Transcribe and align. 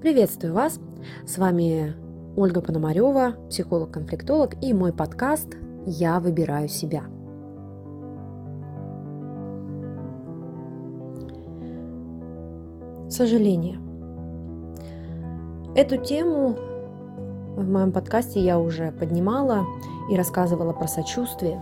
Приветствую 0.00 0.54
вас! 0.54 0.78
С 1.26 1.38
вами 1.38 1.92
Ольга 2.36 2.60
Пономарева, 2.60 3.32
психолог-конфликтолог 3.50 4.54
и 4.62 4.72
мой 4.72 4.92
подкаст 4.92 5.56
«Я 5.86 6.20
выбираю 6.20 6.68
себя». 6.68 7.02
Сожаление. 13.10 13.80
Эту 15.74 15.96
тему 15.96 16.54
в 17.56 17.68
моем 17.68 17.90
подкасте 17.90 18.38
я 18.38 18.60
уже 18.60 18.92
поднимала 18.92 19.66
и 20.12 20.16
рассказывала 20.16 20.72
про 20.72 20.86
сочувствие. 20.86 21.60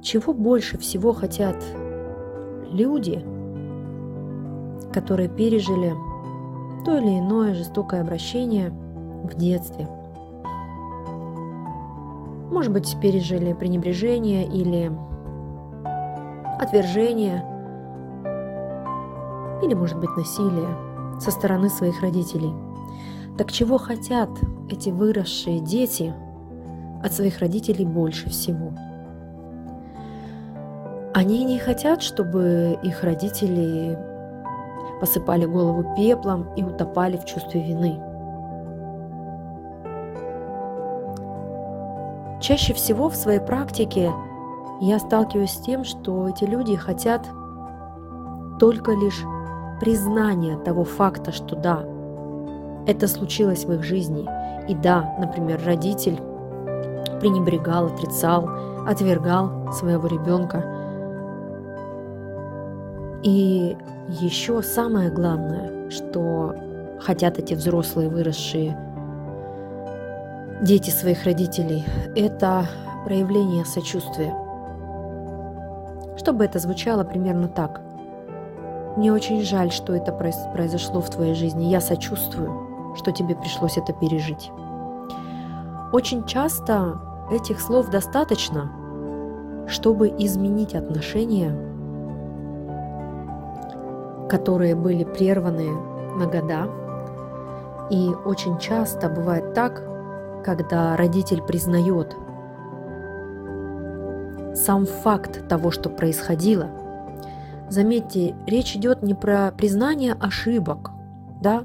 Чего 0.00 0.32
больше 0.32 0.78
всего 0.78 1.12
хотят 1.12 1.56
люди, 2.70 3.24
которые 4.92 5.28
пережили 5.28 5.92
то 6.86 6.96
или 6.96 7.18
иное 7.18 7.52
жестокое 7.52 8.00
обращение 8.00 8.70
в 8.70 9.34
детстве. 9.34 9.88
Может 12.52 12.72
быть, 12.72 12.96
пережили 13.00 13.52
пренебрежение 13.52 14.46
или 14.46 14.92
отвержение, 16.60 17.44
или, 19.64 19.74
может 19.74 19.98
быть, 19.98 20.16
насилие 20.16 20.68
со 21.20 21.32
стороны 21.32 21.70
своих 21.70 22.00
родителей. 22.02 22.52
Так 23.36 23.50
чего 23.50 23.78
хотят 23.78 24.30
эти 24.70 24.90
выросшие 24.90 25.58
дети 25.58 26.14
от 27.02 27.12
своих 27.12 27.40
родителей 27.40 27.84
больше 27.84 28.30
всего? 28.30 28.72
Они 31.12 31.44
не 31.44 31.58
хотят, 31.58 32.00
чтобы 32.00 32.78
их 32.84 33.02
родители 33.02 33.98
посыпали 35.00 35.44
голову 35.44 35.94
пеплом 35.96 36.46
и 36.56 36.62
утопали 36.62 37.16
в 37.16 37.24
чувстве 37.24 37.62
вины. 37.62 38.00
Чаще 42.40 42.74
всего 42.74 43.08
в 43.08 43.16
своей 43.16 43.40
практике 43.40 44.12
я 44.80 44.98
сталкиваюсь 44.98 45.52
с 45.52 45.60
тем, 45.60 45.84
что 45.84 46.28
эти 46.28 46.44
люди 46.44 46.76
хотят 46.76 47.26
только 48.60 48.92
лишь 48.92 49.24
признания 49.80 50.56
того 50.58 50.84
факта, 50.84 51.32
что 51.32 51.56
да, 51.56 51.84
это 52.86 53.08
случилось 53.08 53.64
в 53.64 53.72
их 53.72 53.82
жизни. 53.82 54.26
И 54.68 54.74
да, 54.74 55.14
например, 55.18 55.60
родитель 55.64 56.20
пренебрегал, 57.20 57.86
отрицал, 57.86 58.48
отвергал 58.86 59.72
своего 59.72 60.06
ребенка. 60.06 60.75
И 63.22 63.76
еще 64.08 64.62
самое 64.62 65.10
главное, 65.10 65.90
что 65.90 66.54
хотят 67.00 67.38
эти 67.38 67.54
взрослые 67.54 68.08
выросшие 68.08 68.76
дети 70.62 70.90
своих 70.90 71.24
родителей, 71.24 71.84
это 72.14 72.66
проявление 73.04 73.64
сочувствия. 73.64 74.34
Чтобы 76.16 76.44
это 76.44 76.58
звучало 76.58 77.04
примерно 77.04 77.48
так. 77.48 77.80
Мне 78.96 79.12
очень 79.12 79.42
жаль, 79.42 79.70
что 79.70 79.94
это 79.94 80.12
произошло 80.12 81.00
в 81.00 81.10
твоей 81.10 81.34
жизни. 81.34 81.66
Я 81.66 81.80
сочувствую, 81.80 82.94
что 82.96 83.12
тебе 83.12 83.34
пришлось 83.34 83.76
это 83.76 83.92
пережить. 83.92 84.50
Очень 85.92 86.24
часто 86.24 86.98
этих 87.30 87.60
слов 87.60 87.90
достаточно, 87.90 88.72
чтобы 89.68 90.08
изменить 90.08 90.74
отношения 90.74 91.75
которые 94.28 94.74
были 94.74 95.04
прерваны 95.04 95.70
на 96.16 96.26
года. 96.26 96.68
И 97.90 98.10
очень 98.24 98.58
часто 98.58 99.08
бывает 99.08 99.54
так, 99.54 99.82
когда 100.44 100.96
родитель 100.96 101.42
признает 101.42 102.16
сам 104.54 104.86
факт 104.86 105.46
того, 105.48 105.70
что 105.70 105.90
происходило. 105.90 106.68
Заметьте, 107.68 108.34
речь 108.46 108.74
идет 108.76 109.02
не 109.02 109.14
про 109.14 109.52
признание 109.52 110.14
ошибок, 110.14 110.90
да. 111.42 111.64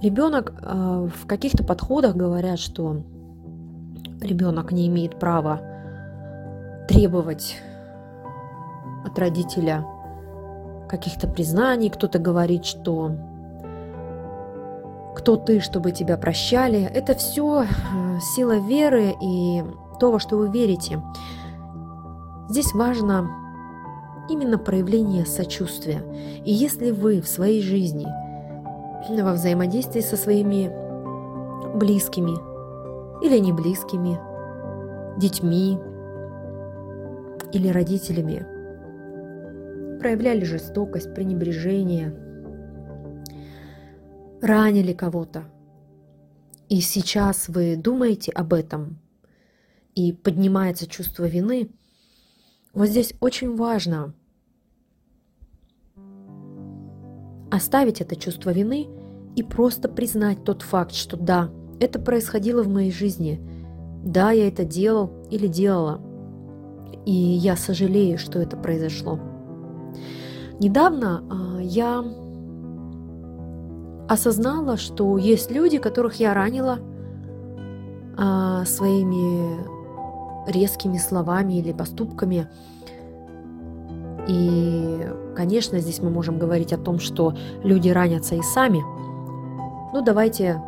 Ребенок 0.00 0.52
э, 0.60 1.08
в 1.14 1.26
каких-то 1.26 1.64
подходах 1.64 2.16
говорят, 2.16 2.58
что 2.58 3.02
ребенок 4.20 4.72
не 4.72 4.88
имеет 4.88 5.18
права 5.18 5.60
требовать 6.88 7.56
от 9.04 9.18
родителя 9.18 9.84
каких-то 10.92 11.26
признаний, 11.26 11.88
кто-то 11.88 12.18
говорит, 12.18 12.66
что 12.66 13.12
кто 15.16 15.36
ты, 15.36 15.60
чтобы 15.60 15.90
тебя 15.92 16.18
прощали. 16.18 16.82
Это 16.82 17.14
все 17.14 17.62
э, 17.62 17.66
сила 18.34 18.58
веры 18.58 19.14
и 19.22 19.64
то, 19.98 20.12
во 20.12 20.20
что 20.20 20.36
вы 20.36 20.50
верите. 20.50 21.02
Здесь 22.50 22.74
важно 22.74 23.30
именно 24.28 24.58
проявление 24.58 25.24
сочувствия. 25.24 26.02
И 26.44 26.52
если 26.52 26.90
вы 26.90 27.22
в 27.22 27.26
своей 27.26 27.62
жизни, 27.62 28.06
во 29.08 29.32
взаимодействии 29.32 30.02
со 30.02 30.18
своими 30.18 30.70
близкими 31.74 32.36
или 33.24 33.38
не 33.38 33.52
близкими, 33.52 34.20
детьми 35.18 35.78
или 37.52 37.68
родителями, 37.68 38.46
проявляли 40.02 40.42
жестокость, 40.42 41.14
пренебрежение, 41.14 42.12
ранили 44.42 44.92
кого-то. 44.92 45.44
И 46.68 46.80
сейчас 46.80 47.46
вы 47.46 47.76
думаете 47.76 48.32
об 48.32 48.52
этом, 48.52 48.98
и 49.94 50.12
поднимается 50.12 50.88
чувство 50.88 51.26
вины, 51.26 51.70
вот 52.74 52.88
здесь 52.88 53.14
очень 53.20 53.54
важно 53.54 54.12
оставить 57.52 58.00
это 58.00 58.16
чувство 58.16 58.50
вины 58.50 58.88
и 59.36 59.44
просто 59.44 59.88
признать 59.88 60.42
тот 60.42 60.62
факт, 60.62 60.94
что 60.94 61.16
да, 61.16 61.48
это 61.78 62.00
происходило 62.00 62.64
в 62.64 62.68
моей 62.68 62.90
жизни, 62.90 63.40
да, 64.04 64.32
я 64.32 64.48
это 64.48 64.64
делал 64.64 65.12
или 65.30 65.46
делала, 65.46 66.00
и 67.06 67.12
я 67.12 67.54
сожалею, 67.54 68.18
что 68.18 68.40
это 68.40 68.56
произошло. 68.56 69.20
Недавно 70.58 71.22
а, 71.30 71.60
я 71.60 72.04
осознала, 74.08 74.76
что 74.76 75.16
есть 75.18 75.50
люди, 75.50 75.78
которых 75.78 76.16
я 76.16 76.34
ранила 76.34 76.78
а, 78.16 78.64
своими 78.64 79.64
резкими 80.50 80.98
словами 80.98 81.54
или 81.54 81.72
поступками. 81.72 82.48
И, 84.28 85.08
конечно, 85.34 85.78
здесь 85.78 86.00
мы 86.00 86.10
можем 86.10 86.38
говорить 86.38 86.72
о 86.72 86.78
том, 86.78 87.00
что 87.00 87.34
люди 87.64 87.88
ранятся 87.88 88.34
и 88.34 88.42
сами. 88.42 88.82
Ну, 89.92 90.02
давайте 90.04 90.62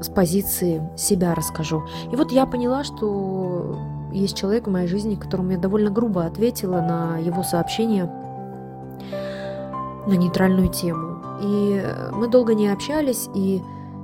с 0.00 0.08
позиции 0.08 0.82
себя 0.96 1.34
расскажу. 1.34 1.84
И 2.12 2.16
вот 2.16 2.30
я 2.32 2.46
поняла, 2.46 2.84
что 2.84 3.76
есть 4.18 4.36
человек 4.36 4.66
в 4.66 4.70
моей 4.70 4.86
жизни, 4.86 5.14
которому 5.14 5.52
я 5.52 5.58
довольно 5.58 5.90
грубо 5.90 6.24
ответила 6.24 6.80
на 6.80 7.18
его 7.18 7.42
сообщение– 7.42 8.10
на 10.06 10.14
нейтральную 10.14 10.68
тему. 10.68 11.18
И 11.42 11.82
мы 12.12 12.28
долго 12.28 12.54
не 12.54 12.68
общались, 12.68 13.28
и 13.34 13.60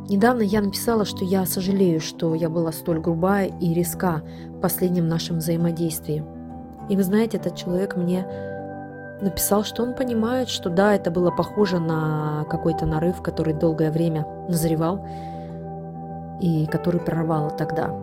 недавно 0.08 0.42
я 0.42 0.60
написала, 0.60 1.04
что 1.04 1.24
я 1.24 1.46
сожалею, 1.46 2.00
что 2.00 2.34
я 2.34 2.50
была 2.50 2.72
столь 2.72 3.00
грубая 3.00 3.46
и 3.46 3.72
резка 3.72 4.22
в 4.48 4.60
последнем 4.60 5.08
нашем 5.08 5.38
взаимодействии. 5.38 6.24
И 6.88 6.96
вы 6.96 7.02
знаете, 7.04 7.38
этот 7.38 7.56
человек 7.56 7.96
мне 7.96 8.26
написал, 9.20 9.62
что 9.62 9.84
он 9.84 9.94
понимает, 9.94 10.48
что 10.48 10.68
да, 10.68 10.94
это 10.94 11.10
было 11.10 11.30
похоже 11.30 11.78
на 11.78 12.44
какой-то 12.50 12.86
нарыв, 12.86 13.22
который 13.22 13.54
долгое 13.54 13.92
время 13.92 14.26
назревал 14.48 15.06
и 16.40 16.66
который 16.66 17.00
прорвало 17.00 17.50
тогда. 17.50 17.94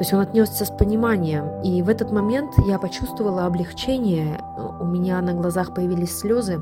То 0.00 0.04
есть 0.04 0.14
он 0.14 0.20
отнесся 0.20 0.64
с 0.64 0.70
пониманием. 0.70 1.60
И 1.62 1.82
в 1.82 1.90
этот 1.90 2.10
момент 2.10 2.54
я 2.66 2.78
почувствовала 2.78 3.44
облегчение. 3.44 4.42
У 4.80 4.86
меня 4.86 5.20
на 5.20 5.34
глазах 5.34 5.74
появились 5.74 6.16
слезы. 6.16 6.58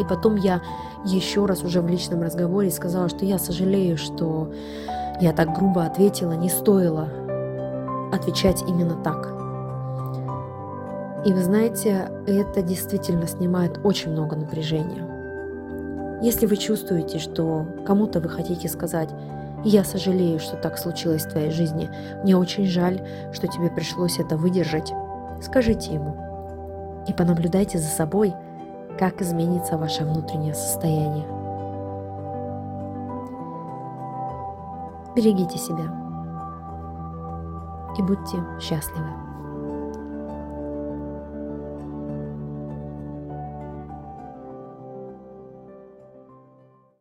И 0.00 0.04
потом 0.04 0.34
я 0.34 0.60
еще 1.04 1.46
раз 1.46 1.62
уже 1.62 1.80
в 1.80 1.86
личном 1.86 2.22
разговоре 2.22 2.72
сказала, 2.72 3.08
что 3.08 3.24
я 3.24 3.38
сожалею, 3.38 3.96
что 3.96 4.50
я 5.20 5.32
так 5.32 5.56
грубо 5.56 5.84
ответила, 5.84 6.32
не 6.32 6.48
стоило 6.48 7.08
отвечать 8.12 8.64
именно 8.66 8.96
так. 9.04 9.28
И 11.24 11.32
вы 11.32 11.44
знаете, 11.44 12.10
это 12.26 12.62
действительно 12.62 13.28
снимает 13.28 13.78
очень 13.84 14.10
много 14.10 14.34
напряжения. 14.34 15.06
Если 16.20 16.46
вы 16.46 16.56
чувствуете, 16.56 17.20
что 17.20 17.64
кому-то 17.86 18.18
вы 18.18 18.28
хотите 18.28 18.68
сказать, 18.68 19.10
я 19.64 19.84
сожалею, 19.84 20.38
что 20.38 20.56
так 20.56 20.78
случилось 20.78 21.26
в 21.26 21.30
твоей 21.30 21.50
жизни. 21.50 21.90
Мне 22.22 22.36
очень 22.36 22.66
жаль, 22.66 23.06
что 23.32 23.46
тебе 23.46 23.70
пришлось 23.70 24.18
это 24.18 24.36
выдержать. 24.36 24.92
Скажите 25.42 25.94
ему. 25.94 26.16
И 27.06 27.12
понаблюдайте 27.12 27.78
за 27.78 27.88
собой, 27.88 28.34
как 28.98 29.20
изменится 29.20 29.76
ваше 29.76 30.04
внутреннее 30.04 30.54
состояние. 30.54 31.26
Берегите 35.14 35.58
себя 35.58 35.84
и 37.98 38.02
будьте 38.02 38.38
счастливы. 38.60 39.29